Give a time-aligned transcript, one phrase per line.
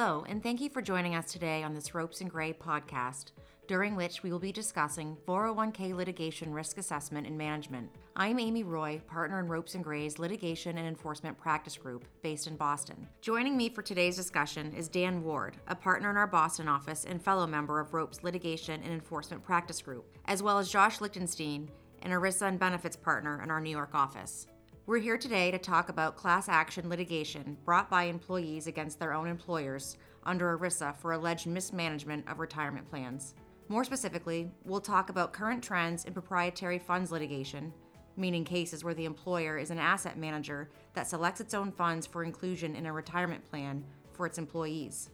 [0.00, 3.32] Hello, and thank you for joining us today on this Ropes and Gray podcast,
[3.66, 7.90] during which we will be discussing 401k litigation risk assessment and management.
[8.14, 12.54] I'm Amy Roy, partner in Ropes and Gray's litigation and enforcement practice group based in
[12.54, 13.08] Boston.
[13.22, 17.20] Joining me for today's discussion is Dan Ward, a partner in our Boston office and
[17.20, 21.68] fellow member of Ropes litigation and enforcement practice group, as well as Josh Lichtenstein,
[22.02, 24.46] an ERISA and benefits partner in our New York office.
[24.88, 29.28] We're here today to talk about class action litigation brought by employees against their own
[29.28, 33.34] employers under ERISA for alleged mismanagement of retirement plans.
[33.68, 37.70] More specifically, we'll talk about current trends in proprietary funds litigation,
[38.16, 42.24] meaning cases where the employer is an asset manager that selects its own funds for
[42.24, 43.84] inclusion in a retirement plan
[44.14, 45.10] for its employees.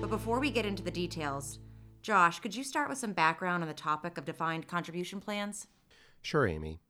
[0.00, 1.60] But before we get into the details,
[2.02, 5.68] Josh, could you start with some background on the topic of defined contribution plans?
[6.22, 6.80] Sure, Amy.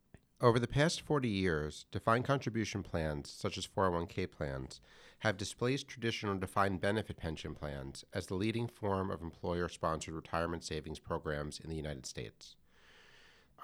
[0.41, 4.81] Over the past 40 years, defined contribution plans, such as 401k plans,
[5.21, 10.63] have displaced traditional defined benefit pension plans as the leading form of employer sponsored retirement
[10.63, 12.57] savings programs in the United States.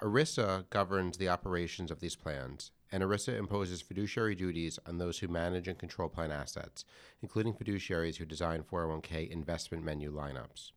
[0.01, 5.27] ERISA governs the operations of these plans, and ERISA imposes fiduciary duties on those who
[5.27, 6.85] manage and control plan assets,
[7.21, 10.71] including fiduciaries who design 401k investment menu lineups.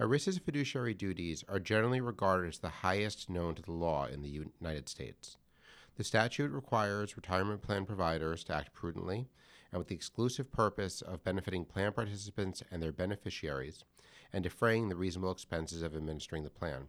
[0.00, 4.46] ERISA's fiduciary duties are generally regarded as the highest known to the law in the
[4.60, 5.36] United States.
[5.96, 9.28] The statute requires retirement plan providers to act prudently
[9.70, 13.84] and with the exclusive purpose of benefiting plan participants and their beneficiaries
[14.32, 16.86] and defraying the reasonable expenses of administering the plan.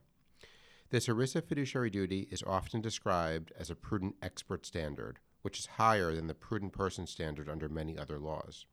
[0.89, 6.15] This ERISA fiduciary duty is often described as a prudent expert standard, which is higher
[6.15, 8.65] than the prudent person standard under many other laws.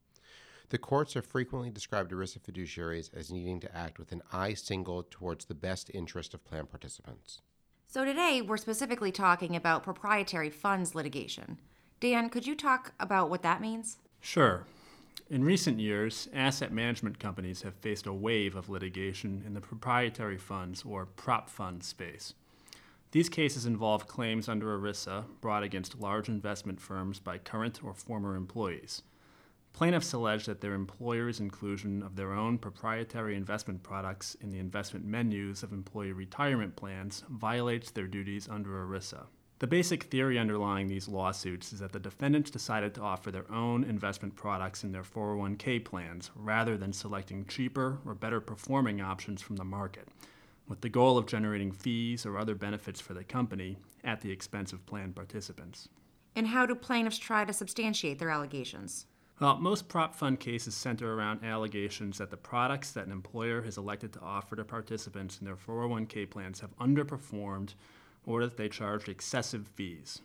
[0.71, 5.05] The courts have frequently described ERISA fiduciaries as needing to act with an eye single
[5.11, 7.43] towards the best interest of plan participants.
[7.89, 11.59] So today we're specifically talking about proprietary funds litigation.
[11.99, 13.99] Dan, could you talk about what that means?
[14.21, 14.65] Sure.
[15.29, 20.39] In recent years, asset management companies have faced a wave of litigation in the proprietary
[20.39, 22.35] funds or prop fund space.
[23.11, 28.37] These cases involve claims under ERISA brought against large investment firms by current or former
[28.37, 29.03] employees.
[29.73, 35.07] Plaintiffs allege that their employer's inclusion of their own proprietary investment products in the investment
[35.07, 39.27] menus of employee retirement plans violates their duties under ERISA.
[39.61, 43.85] The basic theory underlying these lawsuits is that the defendants decided to offer their own
[43.85, 49.57] investment products in their 401k plans rather than selecting cheaper or better performing options from
[49.57, 50.09] the market,
[50.67, 54.73] with the goal of generating fees or other benefits for the company at the expense
[54.73, 55.91] of plan participants.
[56.35, 59.05] And how do plaintiffs try to substantiate their allegations?
[59.41, 63.79] Well, most prop fund cases center around allegations that the products that an employer has
[63.79, 67.73] elected to offer to participants in their 401k plans have underperformed
[68.27, 70.21] or that they charged excessive fees.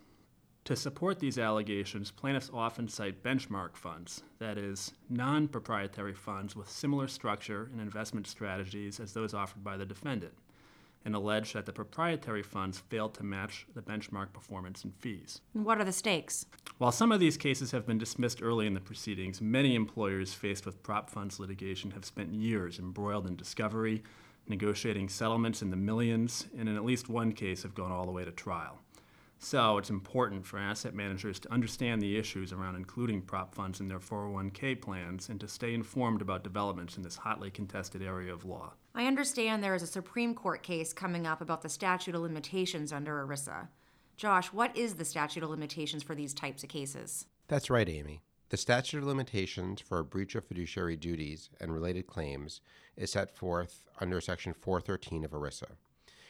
[0.64, 6.68] To support these allegations, plaintiffs often cite benchmark funds, that is, non proprietary funds with
[6.68, 10.34] similar structure and investment strategies as those offered by the defendant
[11.06, 15.40] and allege that the proprietary funds failed to match the benchmark performance and fees.
[15.52, 16.46] What are the stakes?
[16.78, 20.66] While some of these cases have been dismissed early in the proceedings, many employers faced
[20.66, 24.02] with prop funds litigation have spent years embroiled in discovery,
[24.48, 28.12] negotiating settlements in the millions, and in at least one case have gone all the
[28.12, 28.80] way to trial.
[29.38, 33.88] So it's important for asset managers to understand the issues around including prop funds in
[33.88, 38.44] their 401k plans and to stay informed about developments in this hotly contested area of
[38.44, 38.72] law.
[38.94, 42.92] I understand there is a Supreme Court case coming up about the statute of limitations
[42.92, 43.68] under ERISA.
[44.16, 47.26] Josh, what is the statute of limitations for these types of cases?
[47.48, 48.22] That's right, Amy.
[48.48, 52.62] The statute of limitations for a breach of fiduciary duties and related claims
[52.96, 55.72] is set forth under Section 413 of ERISA.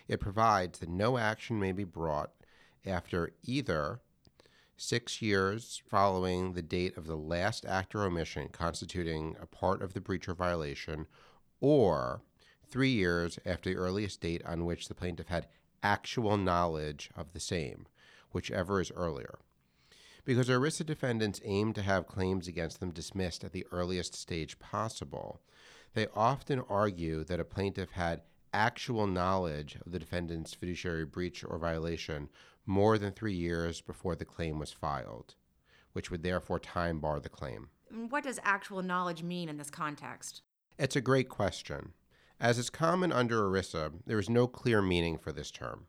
[0.09, 2.33] It provides that no action may be brought
[2.85, 4.01] after either
[4.77, 9.95] six years following the date of the last act or omission constituting a part of
[9.95, 11.07] the breach or violation,
[11.61, 12.23] or
[12.69, 15.47] three years after the earliest date on which the plaintiff had
[15.83, 17.87] actual knowledge of the same,
[18.33, 19.39] whichever is earlier.
[20.25, 25.41] Because ERISA defendants aim to have claims against them dismissed at the earliest stage possible,
[25.95, 28.23] they often argue that a plaintiff had
[28.53, 32.29] actual knowledge of the defendant's fiduciary breach or violation
[32.65, 35.35] more than three years before the claim was filed,
[35.93, 37.69] which would therefore time bar the claim.
[38.09, 40.43] What does actual knowledge mean in this context?
[40.79, 41.93] It's a great question.
[42.41, 45.87] As is common under ERISA, there is no clear meaning for this term.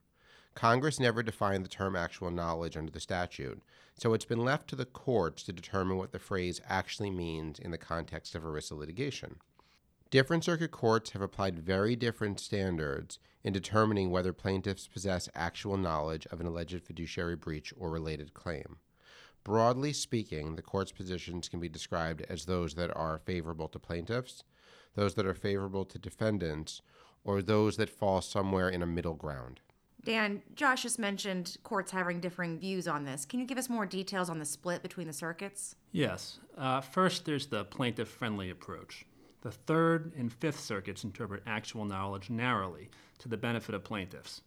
[0.53, 3.61] Congress never defined the term actual knowledge under the statute,
[3.95, 7.71] so it's been left to the courts to determine what the phrase actually means in
[7.71, 9.37] the context of ERISA litigation.
[10.09, 16.25] Different circuit courts have applied very different standards in determining whether plaintiffs possess actual knowledge
[16.27, 18.77] of an alleged fiduciary breach or related claim.
[19.43, 24.43] Broadly speaking, the court's positions can be described as those that are favorable to plaintiffs,
[24.95, 26.81] those that are favorable to defendants,
[27.23, 29.59] or those that fall somewhere in a middle ground.
[30.05, 33.25] Dan, Josh just mentioned courts having differing views on this.
[33.25, 35.75] Can you give us more details on the split between the circuits?
[35.91, 36.39] Yes.
[36.57, 39.05] Uh, first, there's the plaintiff friendly approach.
[39.41, 42.89] The Third and Fifth Circuits interpret actual knowledge narrowly
[43.19, 44.41] to the benefit of plaintiffs.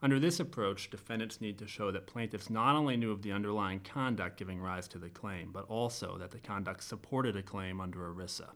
[0.00, 3.80] Under this approach, defendants need to show that plaintiffs not only knew of the underlying
[3.80, 7.98] conduct giving rise to the claim, but also that the conduct supported a claim under
[7.98, 8.50] ERISA.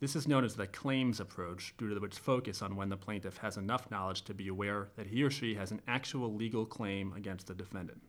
[0.00, 3.38] This is known as the claims approach due to its focus on when the plaintiff
[3.38, 7.12] has enough knowledge to be aware that he or she has an actual legal claim
[7.12, 8.02] against the defendant.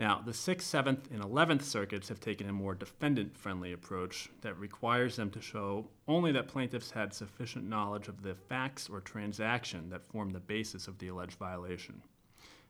[0.00, 4.58] Now, the Sixth, Seventh, and Eleventh Circuits have taken a more defendant friendly approach that
[4.58, 9.90] requires them to show only that plaintiffs had sufficient knowledge of the facts or transaction
[9.90, 12.00] that formed the basis of the alleged violation.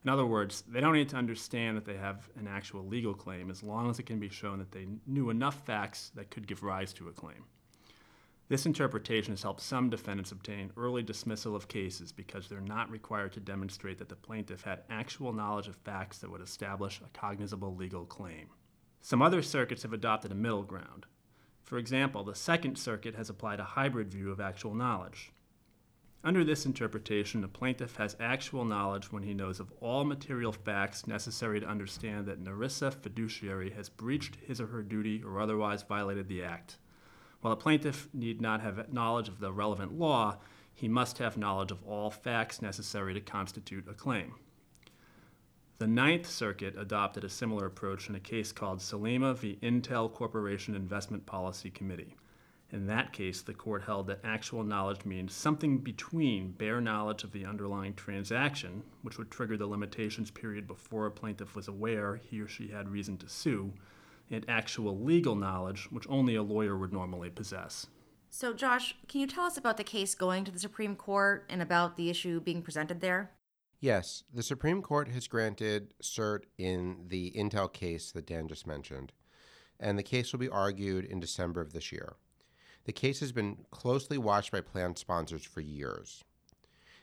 [0.02, 3.48] In other words, they don't need to understand that they have an actual legal claim
[3.48, 6.64] as long as it can be shown that they knew enough facts that could give
[6.64, 7.44] rise to a claim.
[8.50, 13.32] This interpretation has helped some defendants obtain early dismissal of cases because they're not required
[13.34, 17.76] to demonstrate that the plaintiff had actual knowledge of facts that would establish a cognizable
[17.76, 18.48] legal claim.
[19.02, 21.06] Some other circuits have adopted a middle ground.
[21.62, 25.30] For example, the Second Circuit has applied a hybrid view of actual knowledge.
[26.24, 31.06] Under this interpretation, the plaintiff has actual knowledge when he knows of all material facts
[31.06, 35.84] necessary to understand that an ERISA fiduciary has breached his or her duty or otherwise
[35.84, 36.78] violated the Act.
[37.40, 40.38] While a plaintiff need not have knowledge of the relevant law,
[40.74, 44.34] he must have knowledge of all facts necessary to constitute a claim.
[45.78, 49.58] The Ninth Circuit adopted a similar approach in a case called Sulyma v.
[49.62, 52.16] Intel Corporation Investment Policy Committee.
[52.72, 57.32] In that case, the court held that actual knowledge means something between bare knowledge of
[57.32, 62.40] the underlying transaction, which would trigger the limitations period before a plaintiff was aware he
[62.40, 63.72] or she had reason to sue,
[64.30, 67.86] and actual legal knowledge, which only a lawyer would normally possess.
[68.28, 71.60] So, Josh, can you tell us about the case going to the Supreme Court and
[71.60, 73.32] about the issue being presented there?
[73.80, 79.12] Yes, the Supreme Court has granted cert in the Intel case that Dan just mentioned,
[79.80, 82.14] and the case will be argued in December of this year.
[82.84, 86.22] The case has been closely watched by plan sponsors for years.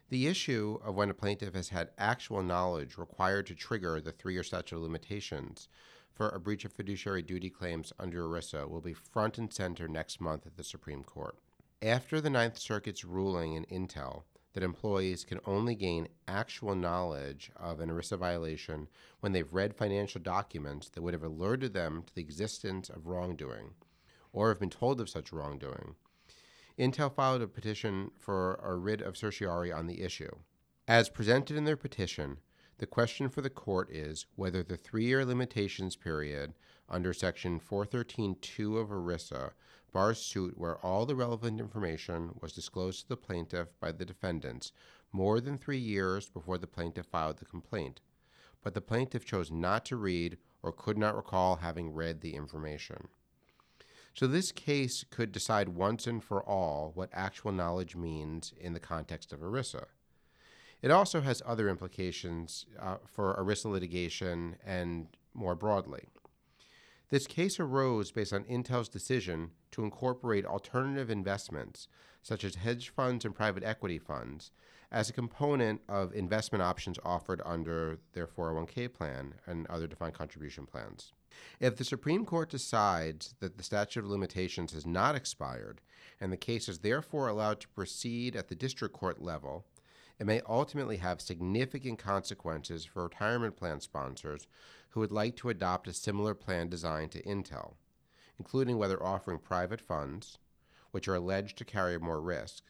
[0.09, 4.33] The issue of when a plaintiff has had actual knowledge required to trigger the three
[4.33, 5.67] year statute of limitations
[6.17, 10.19] for a breach of fiduciary duty claims under ERISA will be front and center next
[10.19, 11.37] month at the Supreme Court.
[11.79, 14.23] After the Ninth Circuit's ruling in Intel
[14.53, 18.87] that employees can only gain actual knowledge of an ERISA violation
[19.19, 23.75] when they've read financial documents that would have alerted them to the existence of wrongdoing
[24.33, 25.93] or have been told of such wrongdoing,
[26.79, 30.31] Intel filed a petition for a writ of certiorari on the issue.
[30.87, 32.37] As presented in their petition,
[32.79, 36.53] the question for the court is whether the three year limitations period
[36.87, 39.51] under Section 413.2 of ERISA
[39.91, 44.71] bars suit where all the relevant information was disclosed to the plaintiff by the defendants
[45.11, 48.01] more than three years before the plaintiff filed the complaint,
[48.63, 53.07] but the plaintiff chose not to read or could not recall having read the information.
[54.13, 58.79] So, this case could decide once and for all what actual knowledge means in the
[58.79, 59.85] context of ERISA.
[60.81, 66.05] It also has other implications uh, for ERISA litigation and more broadly.
[67.09, 71.87] This case arose based on Intel's decision to incorporate alternative investments,
[72.21, 74.51] such as hedge funds and private equity funds,
[74.91, 80.65] as a component of investment options offered under their 401k plan and other defined contribution
[80.65, 81.13] plans.
[81.59, 85.81] If the Supreme Court decides that the statute of limitations has not expired
[86.19, 89.65] and the case is therefore allowed to proceed at the district court level,
[90.19, 94.47] it may ultimately have significant consequences for retirement plan sponsors
[94.89, 97.75] who would like to adopt a similar plan design to Intel,
[98.39, 100.39] including whether offering private funds,
[100.91, 102.63] which are alleged to carry more risk,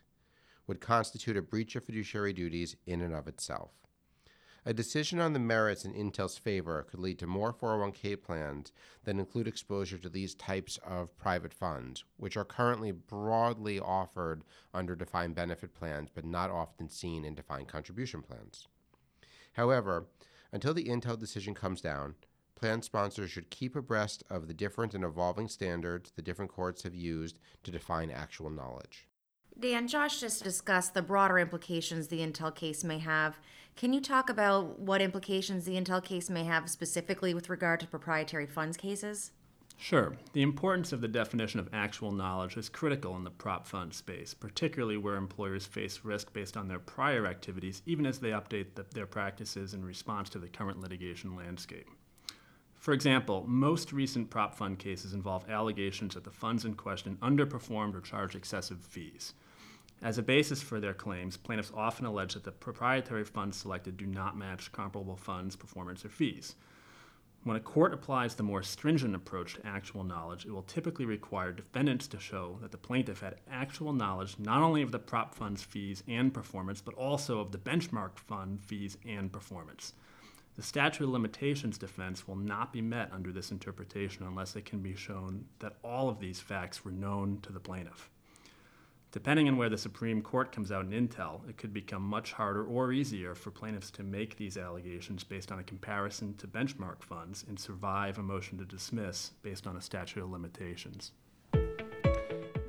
[0.66, 3.72] would constitute a breach of fiduciary duties in and of itself.
[4.68, 8.74] A decision on the merits in Intel's favor could lead to more 401k plans
[9.06, 14.44] that include exposure to these types of private funds, which are currently broadly offered
[14.74, 18.68] under defined benefit plans but not often seen in defined contribution plans.
[19.54, 20.08] However,
[20.52, 22.16] until the Intel decision comes down,
[22.54, 26.94] plan sponsors should keep abreast of the different and evolving standards the different courts have
[26.94, 29.07] used to define actual knowledge.
[29.60, 33.40] Dan, Josh just discussed the broader implications the Intel case may have.
[33.76, 37.88] Can you talk about what implications the Intel case may have specifically with regard to
[37.88, 39.32] proprietary funds cases?
[39.76, 40.16] Sure.
[40.34, 44.36] The importance of the definition of actual knowledge is critical in the prop fund space,
[44.36, 48.86] particularly where employers face risk based on their prior activities, even as they update the,
[48.94, 51.88] their practices in response to the current litigation landscape.
[52.76, 57.96] For example, most recent prop fund cases involve allegations that the funds in question underperformed
[57.96, 59.34] or charged excessive fees.
[60.02, 64.06] As a basis for their claims, plaintiffs often allege that the proprietary funds selected do
[64.06, 66.56] not match comparable funds' performance or fees.
[67.44, 71.52] When a court applies the more stringent approach to actual knowledge, it will typically require
[71.52, 75.64] defendants to show that the plaintiff had actual knowledge not only of the prop fund's
[75.64, 79.94] fees and performance, but also of the benchmark fund fees and performance.
[80.58, 84.80] The statute of limitations defense will not be met under this interpretation unless it can
[84.80, 88.10] be shown that all of these facts were known to the plaintiff.
[89.18, 92.64] Depending on where the Supreme Court comes out in Intel, it could become much harder
[92.64, 97.44] or easier for plaintiffs to make these allegations based on a comparison to benchmark funds
[97.50, 101.14] and survive a motion to dismiss based on a statute of limitations.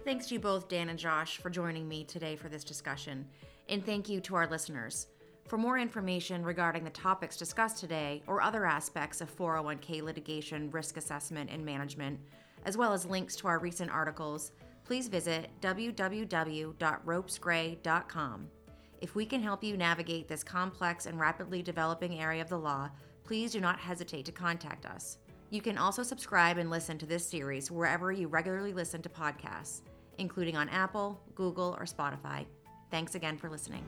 [0.06, 3.26] Thanks to you both, Dan and Josh, for joining me today for this discussion.
[3.68, 5.08] And thank you to our listeners.
[5.48, 10.96] For more information regarding the topics discussed today or other aspects of 401k litigation risk
[10.96, 12.18] assessment and management,
[12.64, 14.52] as well as links to our recent articles,
[14.88, 18.48] please visit www.ropesgray.com.
[19.02, 22.88] If we can help you navigate this complex and rapidly developing area of the law,
[23.22, 25.18] please do not hesitate to contact us.
[25.50, 29.82] You can also subscribe and listen to this series wherever you regularly listen to podcasts,
[30.16, 32.46] including on Apple, Google, or Spotify.
[32.90, 33.84] Thanks again for listening.